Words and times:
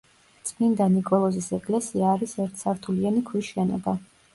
წმინდა 0.49 0.87
ნიკოლოზის 0.93 1.51
ეკლესია 1.59 2.11
არის 2.17 2.37
ერთსართულიანი 2.49 3.27
ქვის 3.33 3.51
შენობა. 3.57 4.01